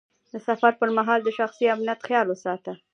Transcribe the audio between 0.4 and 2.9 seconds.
سفر پر مهال د شخصي امنیت خیال وساته.